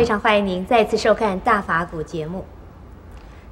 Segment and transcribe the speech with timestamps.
[0.00, 2.42] 非常欢迎您再次收看《大法古》节目。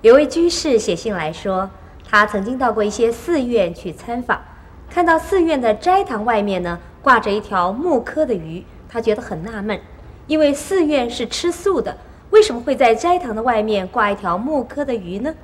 [0.01, 1.69] 有位居士写信来说，
[2.09, 4.41] 他曾经到过一些寺院去参访，
[4.89, 9.79] 看到寺院的斋堂外面呢挂着一条木刻的鱼，他觉得很纳闷，
[10.27, 11.95] 因为寺院是吃素的，
[12.31, 15.35] 为什么会在斋堂的外面挂一条木刻的鱼呢？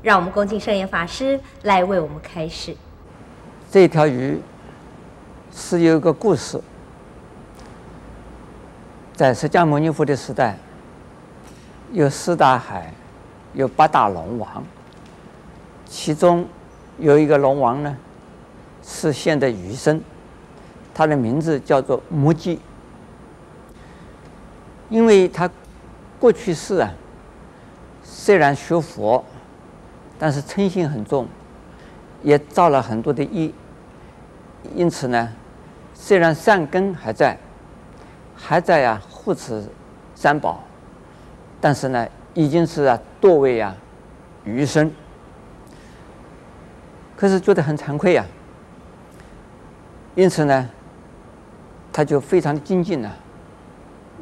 [0.00, 2.76] 让我们恭请圣严法师来为我们开示。
[3.68, 4.40] 这条鱼
[5.52, 6.60] 是有一个故事。
[9.14, 10.56] 在释迦牟尼佛的时代，
[11.92, 12.92] 有四大海，
[13.52, 14.64] 有八大龙王，
[15.84, 16.46] 其中
[16.98, 17.94] 有一个龙王呢，
[18.82, 20.00] 是现的鱼身，
[20.94, 22.58] 他的名字叫做目犥，
[24.88, 25.48] 因为他
[26.18, 26.90] 过去世啊，
[28.02, 29.22] 虽然学佛，
[30.18, 31.28] 但是嗔心很重，
[32.22, 33.52] 也造了很多的业，
[34.74, 35.28] 因此呢，
[35.92, 37.38] 虽然善根还在，
[38.42, 39.08] 还在呀、啊。
[39.22, 39.62] 护持
[40.16, 40.64] 三宝，
[41.60, 43.72] 但是呢，已经是啊堕为啊
[44.44, 44.90] 余生，
[47.16, 48.26] 可是觉得很惭愧啊，
[50.16, 50.68] 因此呢，
[51.92, 53.14] 他就非常精进啊，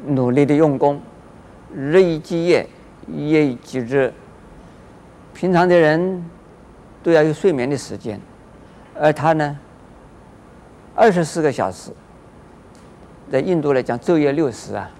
[0.05, 1.01] 努力的用功，
[1.73, 2.69] 日以继夜，
[3.07, 4.13] 夜以继日。
[5.33, 6.23] 平常的人
[7.01, 8.21] 都要有睡眠的时间，
[8.93, 9.57] 而他呢，
[10.95, 11.91] 二十四个小时。
[13.31, 14.91] 在印度来讲，昼夜六时啊，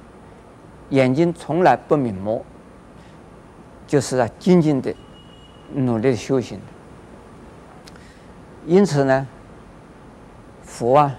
[0.92, 2.46] 眼睛从来不瞑目，
[3.86, 4.96] 就是啊，静静的
[5.74, 6.58] 努力修行。
[8.66, 9.28] 因此呢，
[10.64, 11.14] 佛啊，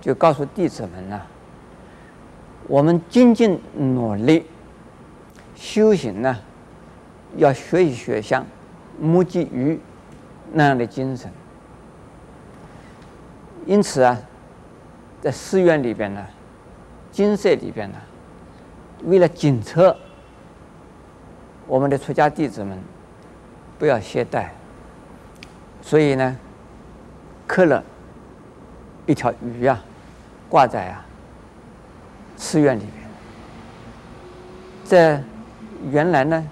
[0.00, 1.26] 就告诉弟子们呢、啊，
[2.68, 4.46] 我们精进努力
[5.56, 6.38] 修行呢，
[7.36, 8.46] 要学一学像
[9.00, 9.80] 目击鱼
[10.52, 11.28] 那样的精神。
[13.66, 14.16] 因此啊，
[15.20, 16.24] 在寺院里边呢。
[17.16, 17.96] 金色里边呢，
[19.04, 19.96] 为了警策
[21.66, 22.78] 我们的出家弟子们
[23.78, 24.48] 不要懈怠，
[25.80, 26.36] 所以呢，
[27.46, 27.82] 刻了
[29.06, 29.82] 一条鱼啊，
[30.50, 31.06] 挂在啊
[32.36, 33.08] 寺院里边。
[34.84, 35.18] 这
[35.90, 36.46] 原来呢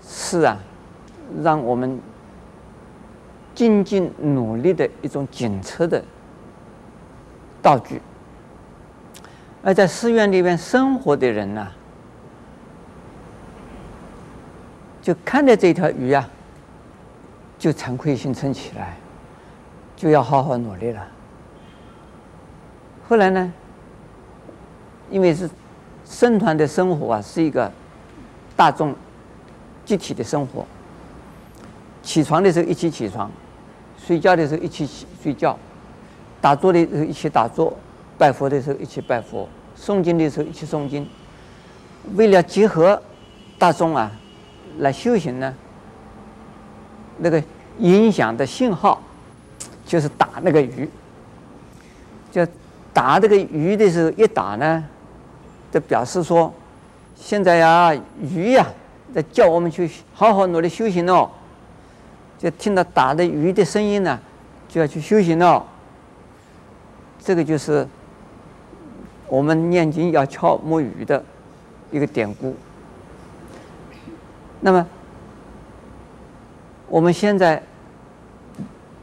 [0.00, 0.56] 是啊，
[1.42, 2.00] 让我们
[3.52, 6.00] 精进努力的一种警策的
[7.60, 8.00] 道具。
[9.62, 11.66] 而在寺院里面生活的人呢、
[15.02, 16.28] 就看着这条鱼啊，
[17.58, 18.96] 就惭愧心生起来，
[19.96, 21.04] 就要好好努力了。
[23.08, 23.52] 后来呢，
[25.10, 25.48] 因为是
[26.04, 27.70] 僧团的生活啊，是一个
[28.56, 28.94] 大众
[29.84, 30.64] 集体的生活，
[32.02, 33.30] 起床的时候一起起床，
[33.98, 34.88] 睡觉的时候一起
[35.20, 35.58] 睡觉，
[36.40, 37.76] 打坐的时候一起打坐。
[38.18, 39.46] 拜佛的时候一起拜佛，
[39.78, 41.06] 诵经的时候一起诵经。
[42.14, 43.02] 为了结合
[43.58, 44.10] 大众啊，
[44.78, 45.54] 来修行呢，
[47.18, 47.42] 那个
[47.78, 49.02] 影响的信号
[49.84, 50.88] 就是打那个鱼。
[52.30, 52.46] 就
[52.92, 54.82] 打这个鱼的时候一打呢，
[55.70, 56.52] 就表示说，
[57.14, 58.66] 现在呀，鱼呀
[59.14, 61.30] 在叫我们去好好努力修行哦。
[62.38, 64.18] 就听到打的鱼的声音呢，
[64.68, 65.62] 就要去修行哦。
[67.22, 67.86] 这个就是。
[69.28, 71.22] 我们念经要敲木鱼的
[71.90, 72.54] 一个典故。
[74.60, 74.86] 那么，
[76.88, 77.62] 我们现在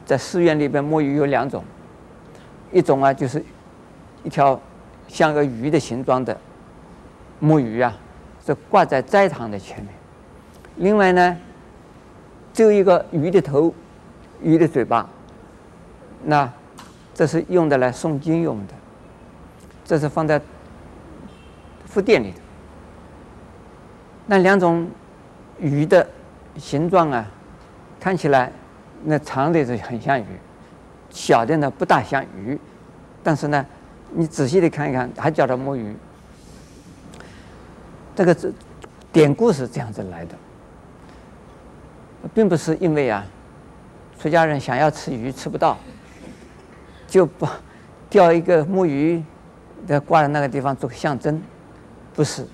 [0.05, 1.63] 在寺院里边木鱼有两种，
[2.71, 3.43] 一种啊就是
[4.23, 4.59] 一条
[5.07, 6.35] 像个鱼的形状的
[7.39, 7.95] 木鱼啊，
[8.45, 9.89] 是挂在斋堂的前面；
[10.77, 11.37] 另外呢，
[12.53, 13.73] 只有一个鱼的头、
[14.41, 15.07] 鱼的嘴巴，
[16.23, 16.51] 那
[17.13, 18.73] 这是用的来诵经用的。
[19.85, 20.41] 这是放在
[21.85, 22.37] 副店里的。
[24.25, 24.89] 那两种
[25.59, 26.07] 鱼的
[26.57, 27.25] 形状啊，
[27.99, 28.51] 看起来
[29.03, 30.25] 那长的是很像鱼，
[31.09, 32.57] 小的呢不大像鱼，
[33.21, 33.65] 但是呢，
[34.11, 35.93] 你仔细的看一看，还叫它木鱼。
[38.15, 38.53] 这个是
[39.11, 40.35] 典故是这样子来的，
[42.33, 43.25] 并不是因为啊，
[44.17, 45.77] 出家人想要吃鱼吃不到，
[47.07, 47.59] 就把
[48.09, 49.21] 钓一个木鱼。
[49.87, 51.41] 在挂在那个地方做个象征，
[52.15, 52.47] 不是，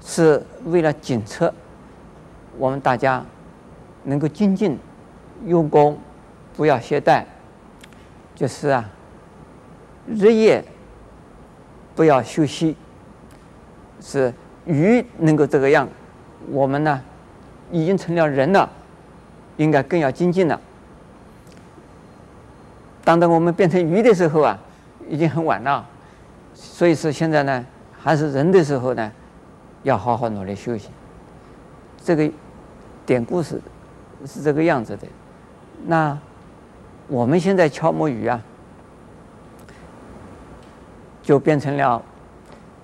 [0.00, 1.52] 是为了警策
[2.58, 3.24] 我们大家
[4.02, 4.78] 能够精进
[5.46, 5.98] 用功，
[6.56, 7.24] 不要懈怠，
[8.34, 8.88] 就是啊，
[10.06, 10.64] 日夜
[11.94, 12.76] 不要休息，
[14.00, 14.34] 是
[14.66, 15.88] 鱼能够这个样，
[16.50, 17.00] 我们呢
[17.70, 18.68] 已经成了人了，
[19.56, 20.60] 应该更要精进了。
[23.04, 24.58] 当等我们变成鱼的时候啊，
[25.08, 25.86] 已经很晚了。
[26.54, 27.66] 所以说现在呢，
[28.00, 29.12] 还是人的时候呢，
[29.82, 30.90] 要好好努力修行。
[32.02, 32.30] 这个
[33.04, 33.60] 典故是
[34.26, 35.06] 是这个样子的。
[35.86, 36.16] 那
[37.08, 38.40] 我们现在敲木鱼啊，
[41.22, 42.02] 就变成了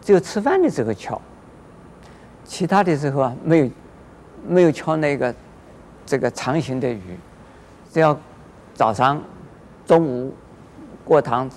[0.02, 1.20] 只有吃饭的时候敲，
[2.44, 3.70] 其他的时候啊没有
[4.46, 5.34] 没有敲那个
[6.04, 7.16] 这个长形的鱼，
[7.92, 8.18] 只要
[8.74, 9.22] 早上、
[9.86, 10.34] 中午
[11.04, 11.48] 过堂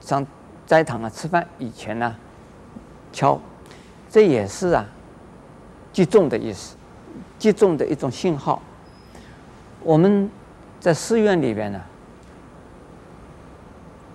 [0.00, 0.24] 上
[0.66, 2.16] 斋堂啊吃饭以前呢、
[3.12, 3.40] 敲，
[4.10, 4.86] 这也是啊
[5.92, 6.76] 击众的意思，
[7.38, 8.62] 击众的一种信号。
[9.82, 10.30] 我们
[10.80, 11.80] 在寺院里边呢，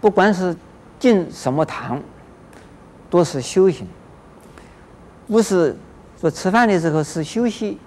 [0.02, 0.56] 不管是
[0.98, 2.02] 进什么堂，
[3.10, 3.88] 都是修行，
[5.28, 5.78] 不是
[6.20, 7.80] 说吃饭的时候是休息，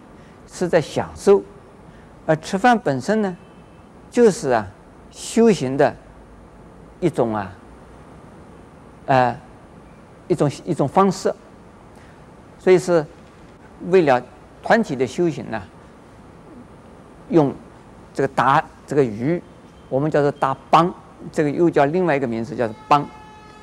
[0.47, 1.43] 是在享受，
[2.25, 3.37] 而吃饭本身呢，
[4.11, 4.67] 就是啊
[5.11, 5.95] 修行的
[7.01, 7.53] 一种啊，
[9.07, 9.37] 呃，
[10.29, 11.35] 一种一种方式，
[12.59, 13.05] 所以是
[13.89, 14.23] 为了
[14.63, 15.63] 团体的修行呢，
[17.31, 17.55] 用。
[18.15, 19.43] 这个打这个鱼，
[19.89, 20.93] 我们叫做打梆，
[21.33, 23.03] 这个又叫另外一个名字，叫做梆，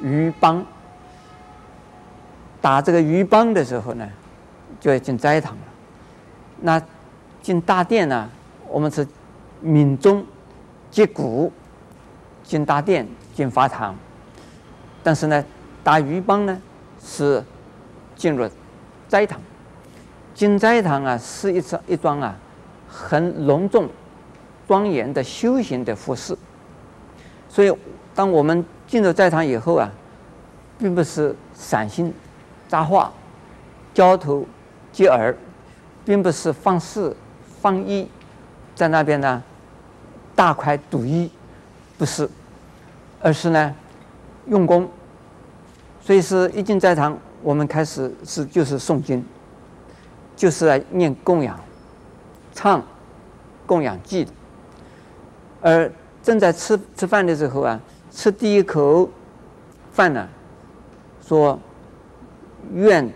[0.01, 0.63] 鱼梆。
[2.59, 4.09] 打这个鱼梆的时候呢，
[4.79, 5.61] 就要进斋堂了。
[6.61, 6.81] 那
[7.43, 8.27] 进大殿呢，
[8.67, 9.07] 我们是
[9.61, 10.25] 鸣钟、
[10.89, 11.53] 击鼓，
[12.41, 13.95] 进大殿、进法堂。
[15.03, 15.43] 但是呢，
[15.83, 16.61] 打鱼帮呢
[17.03, 17.43] 是
[18.15, 18.49] 进入
[19.07, 19.39] 斋堂。
[20.33, 22.35] 进斋堂啊，是一桩一桩啊，
[22.87, 23.89] 很隆重。
[24.67, 26.37] 庄严的修行的服饰，
[27.49, 27.73] 所以
[28.13, 29.89] 当我们进入斋堂以后啊，
[30.77, 32.13] 并不是散心、
[32.67, 33.11] 杂话、
[33.95, 34.45] 交头
[34.91, 35.35] 接耳，
[36.05, 37.17] 并不是放肆
[37.59, 38.07] 放逸，
[38.75, 39.41] 在那边呢
[40.35, 41.31] 大快朵颐，
[41.97, 42.29] 不是，
[43.19, 43.75] 而是呢
[44.49, 44.89] 用功。
[46.01, 49.23] 所以是一进斋堂，我们开始是就是诵经，
[50.35, 51.59] 就是来念供养、
[52.53, 52.83] 唱
[53.65, 54.27] 供养偈。
[55.61, 55.91] 而
[56.23, 57.79] 正在吃吃饭的时候啊，
[58.11, 59.09] 吃第一口
[59.91, 60.27] 饭呢，
[61.21, 61.59] 说
[62.73, 63.07] 愿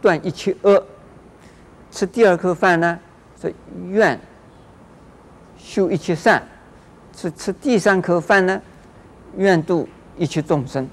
[0.00, 0.82] 断一切恶；
[1.90, 2.98] 吃第二口饭呢，
[3.40, 3.50] 说
[3.88, 4.20] 愿
[5.56, 6.42] 修一切善；
[7.14, 8.60] 吃吃第三口饭呢，
[9.36, 9.88] 愿度
[10.22, 10.88] 一切众生。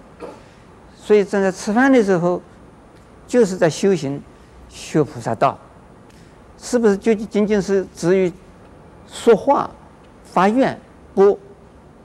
[0.95, 2.41] 所以正在吃饭的时候，
[3.27, 4.19] 就是在修行
[4.67, 5.57] 学菩萨道，
[6.57, 8.33] 是不是就仅仅是止于
[9.07, 9.69] 说话？
[10.23, 10.79] 发愿
[11.15, 11.39] 不，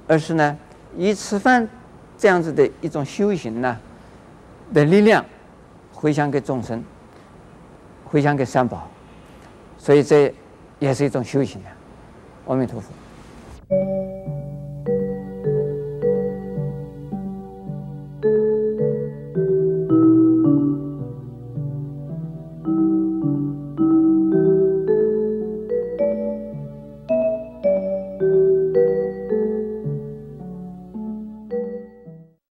[0.06, 0.56] 而是呢，
[0.96, 1.68] 以吃饭
[2.16, 3.78] 这样子的一种修行呢
[4.72, 5.24] 的力量，
[5.92, 6.82] 回向给众生，
[8.04, 8.88] 回向给三宝，
[9.78, 10.34] 所以这
[10.78, 11.68] 也是一种修行啊。
[12.46, 12.88] 阿弥陀佛。